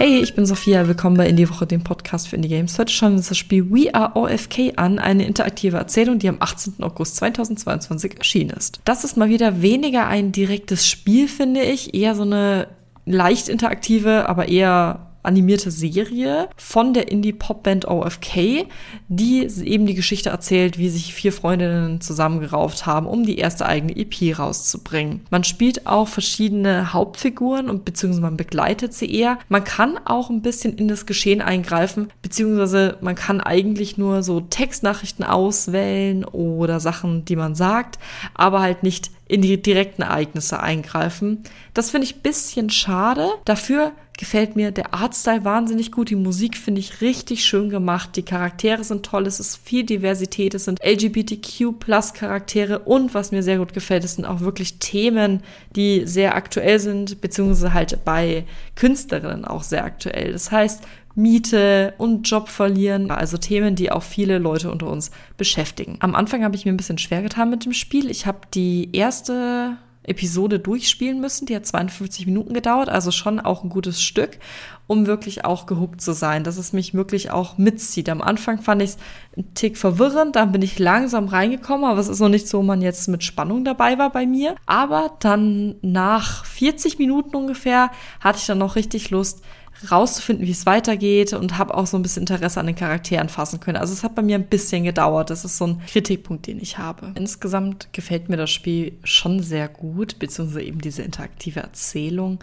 Hey, 0.00 0.20
ich 0.20 0.36
bin 0.36 0.46
Sophia, 0.46 0.86
willkommen 0.86 1.16
bei 1.16 1.26
Indie 1.26 1.50
Woche, 1.50 1.66
dem 1.66 1.82
Podcast 1.82 2.28
für 2.28 2.36
Indie 2.36 2.48
Games. 2.48 2.78
Heute 2.78 2.92
schauen 2.92 3.14
wir 3.14 3.16
uns 3.16 3.30
das 3.30 3.36
Spiel 3.36 3.68
We 3.68 3.92
Are 3.92 4.14
OFK 4.14 4.74
an, 4.76 5.00
eine 5.00 5.26
interaktive 5.26 5.76
Erzählung, 5.76 6.20
die 6.20 6.28
am 6.28 6.36
18. 6.38 6.84
August 6.84 7.16
2022 7.16 8.16
erschienen 8.16 8.50
ist. 8.50 8.78
Das 8.84 9.02
ist 9.02 9.16
mal 9.16 9.28
wieder 9.28 9.60
weniger 9.60 10.06
ein 10.06 10.30
direktes 10.30 10.86
Spiel, 10.86 11.26
finde 11.26 11.62
ich, 11.62 11.94
eher 11.94 12.14
so 12.14 12.22
eine 12.22 12.68
leicht 13.06 13.48
interaktive, 13.48 14.28
aber 14.28 14.46
eher 14.46 15.07
animierte 15.22 15.70
Serie 15.70 16.48
von 16.56 16.94
der 16.94 17.10
Indie-Pop-Band 17.10 17.86
OFK, 17.86 18.66
die 19.08 19.46
eben 19.64 19.86
die 19.86 19.94
Geschichte 19.94 20.30
erzählt, 20.30 20.78
wie 20.78 20.88
sich 20.88 21.14
vier 21.14 21.32
Freundinnen 21.32 22.00
zusammengerauft 22.00 22.86
haben, 22.86 23.06
um 23.06 23.24
die 23.24 23.38
erste 23.38 23.66
eigene 23.66 23.96
EP 23.96 24.38
rauszubringen. 24.38 25.22
Man 25.30 25.44
spielt 25.44 25.86
auch 25.86 26.08
verschiedene 26.08 26.92
Hauptfiguren 26.92 27.68
und 27.68 27.84
beziehungsweise 27.84 28.22
man 28.22 28.36
begleitet 28.36 28.94
sie 28.94 29.12
eher. 29.12 29.38
Man 29.48 29.64
kann 29.64 29.98
auch 30.04 30.30
ein 30.30 30.42
bisschen 30.42 30.74
in 30.74 30.88
das 30.88 31.06
Geschehen 31.06 31.42
eingreifen, 31.42 32.08
beziehungsweise 32.22 32.96
man 33.00 33.14
kann 33.14 33.40
eigentlich 33.40 33.98
nur 33.98 34.22
so 34.22 34.40
Textnachrichten 34.40 35.24
auswählen 35.24 36.24
oder 36.24 36.80
Sachen, 36.80 37.24
die 37.24 37.36
man 37.36 37.54
sagt, 37.54 37.98
aber 38.34 38.60
halt 38.60 38.82
nicht 38.82 39.10
in 39.28 39.42
die 39.42 39.60
direkten 39.60 40.02
Ereignisse 40.02 40.60
eingreifen. 40.60 41.44
Das 41.74 41.90
finde 41.90 42.06
ich 42.06 42.16
ein 42.16 42.22
bisschen 42.22 42.70
schade. 42.70 43.28
Dafür 43.44 43.92
gefällt 44.18 44.56
mir 44.56 44.72
der 44.72 44.94
Artstyle 44.94 45.44
wahnsinnig 45.44 45.92
gut. 45.92 46.10
Die 46.10 46.16
Musik 46.16 46.56
finde 46.56 46.80
ich 46.80 47.00
richtig 47.00 47.44
schön 47.44 47.70
gemacht. 47.70 48.16
Die 48.16 48.24
Charaktere 48.24 48.82
sind 48.82 49.06
toll. 49.06 49.26
Es 49.26 49.38
ist 49.38 49.60
viel 49.62 49.84
Diversität. 49.84 50.54
Es 50.54 50.64
sind 50.64 50.80
LGBTQ 50.84 51.78
plus 51.78 52.14
Charaktere. 52.14 52.80
Und 52.80 53.14
was 53.14 53.30
mir 53.30 53.42
sehr 53.42 53.58
gut 53.58 53.72
gefällt, 53.72 54.02
es 54.02 54.16
sind 54.16 54.24
auch 54.24 54.40
wirklich 54.40 54.78
Themen, 54.80 55.42
die 55.76 56.02
sehr 56.06 56.34
aktuell 56.34 56.80
sind, 56.80 57.20
beziehungsweise 57.20 57.74
halt 57.74 58.04
bei 58.04 58.44
Künstlerinnen 58.74 59.44
auch 59.44 59.62
sehr 59.62 59.84
aktuell. 59.84 60.32
Das 60.32 60.50
heißt, 60.50 60.82
Miete 61.18 61.94
und 61.98 62.30
Job 62.30 62.48
verlieren. 62.48 63.10
Also 63.10 63.38
Themen, 63.38 63.74
die 63.74 63.90
auch 63.90 64.04
viele 64.04 64.38
Leute 64.38 64.70
unter 64.70 64.88
uns 64.88 65.10
beschäftigen. 65.36 65.96
Am 65.98 66.14
Anfang 66.14 66.44
habe 66.44 66.54
ich 66.54 66.64
mir 66.64 66.72
ein 66.72 66.76
bisschen 66.76 66.98
schwer 66.98 67.22
getan 67.22 67.50
mit 67.50 67.64
dem 67.64 67.72
Spiel. 67.72 68.08
Ich 68.08 68.24
habe 68.24 68.38
die 68.54 68.90
erste 68.92 69.76
Episode 70.04 70.58
durchspielen 70.58 71.20
müssen. 71.20 71.46
Die 71.46 71.54
hat 71.54 71.66
52 71.66 72.26
Minuten 72.26 72.54
gedauert, 72.54 72.88
also 72.88 73.10
schon 73.10 73.40
auch 73.40 73.62
ein 73.62 73.68
gutes 73.68 74.02
Stück, 74.02 74.38
um 74.86 75.06
wirklich 75.06 75.44
auch 75.44 75.66
gehuckt 75.66 76.00
zu 76.00 76.12
sein, 76.12 76.44
dass 76.44 76.56
es 76.56 76.72
mich 76.72 76.94
wirklich 76.94 77.30
auch 77.30 77.58
mitzieht. 77.58 78.08
Am 78.08 78.22
Anfang 78.22 78.60
fand 78.60 78.82
ich 78.82 78.90
es 78.90 78.98
einen 79.36 79.54
Tick 79.54 79.76
verwirrend, 79.76 80.36
dann 80.36 80.52
bin 80.52 80.62
ich 80.62 80.78
langsam 80.78 81.26
reingekommen, 81.26 81.84
aber 81.84 82.00
es 82.00 82.08
ist 82.08 82.20
noch 82.20 82.28
nicht 82.28 82.48
so, 82.48 82.62
man 82.62 82.80
jetzt 82.80 83.08
mit 83.08 83.22
Spannung 83.22 83.64
dabei 83.64 83.98
war 83.98 84.10
bei 84.10 84.26
mir. 84.26 84.56
Aber 84.66 85.16
dann 85.20 85.76
nach 85.82 86.44
40 86.44 86.98
Minuten 86.98 87.36
ungefähr 87.36 87.90
hatte 88.20 88.38
ich 88.38 88.46
dann 88.46 88.58
noch 88.58 88.76
richtig 88.76 89.10
Lust, 89.10 89.42
rauszufinden, 89.90 90.46
wie 90.46 90.50
es 90.50 90.66
weitergeht 90.66 91.32
und 91.32 91.58
habe 91.58 91.74
auch 91.76 91.86
so 91.86 91.96
ein 91.96 92.02
bisschen 92.02 92.22
Interesse 92.22 92.60
an 92.60 92.66
den 92.66 92.76
Charakteren 92.76 93.28
fassen 93.28 93.60
können. 93.60 93.76
Also 93.76 93.92
es 93.92 94.02
hat 94.02 94.14
bei 94.14 94.22
mir 94.22 94.36
ein 94.36 94.46
bisschen 94.46 94.84
gedauert. 94.84 95.30
Das 95.30 95.44
ist 95.44 95.58
so 95.58 95.66
ein 95.66 95.82
Kritikpunkt, 95.86 96.46
den 96.46 96.60
ich 96.60 96.78
habe. 96.78 97.12
Insgesamt 97.14 97.88
gefällt 97.92 98.28
mir 98.28 98.36
das 98.36 98.50
Spiel 98.50 98.98
schon 99.04 99.42
sehr 99.42 99.68
gut, 99.68 100.18
beziehungsweise 100.18 100.62
eben 100.62 100.80
diese 100.80 101.02
interaktive 101.02 101.60
Erzählung. 101.60 102.38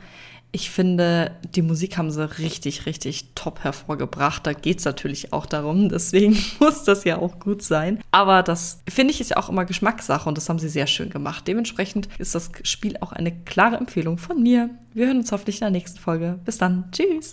Ich 0.55 0.69
finde, 0.69 1.31
die 1.53 1.61
Musik 1.61 1.97
haben 1.97 2.11
sie 2.11 2.39
richtig, 2.39 2.85
richtig 2.85 3.33
top 3.35 3.65
hervorgebracht. 3.65 4.47
Da 4.47 4.53
geht 4.53 4.79
es 4.79 4.85
natürlich 4.85 5.33
auch 5.33 5.47
darum. 5.47 5.89
Deswegen 5.95 6.41
muss 6.61 6.85
das 6.85 7.03
ja 7.03 7.17
auch 7.17 7.41
gut 7.41 7.61
sein. 7.61 7.99
Aber 8.11 8.41
das 8.41 8.81
finde 8.87 9.13
ich 9.13 9.19
ist 9.19 9.31
ja 9.31 9.37
auch 9.37 9.49
immer 9.49 9.65
Geschmackssache 9.65 10.29
und 10.29 10.37
das 10.37 10.47
haben 10.47 10.59
sie 10.59 10.69
sehr 10.69 10.87
schön 10.87 11.09
gemacht. 11.09 11.45
Dementsprechend 11.45 12.07
ist 12.19 12.35
das 12.35 12.51
Spiel 12.63 12.95
auch 13.01 13.11
eine 13.11 13.35
klare 13.43 13.75
Empfehlung 13.75 14.17
von 14.17 14.41
mir. 14.41 14.69
Wir 14.93 15.07
hören 15.07 15.17
uns 15.17 15.33
hoffentlich 15.33 15.57
in 15.57 15.65
der 15.65 15.71
nächsten 15.71 15.99
Folge. 15.99 16.39
Bis 16.45 16.57
dann. 16.57 16.85
Tschüss. 16.93 17.23